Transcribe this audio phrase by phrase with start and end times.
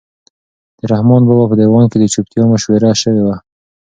[0.79, 3.35] د رحمان بابا په دیوان کې د چوپتیا مشوره شوې وه.